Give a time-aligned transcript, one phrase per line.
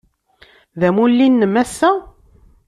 [0.79, 1.91] D amulli-nnem ass-a?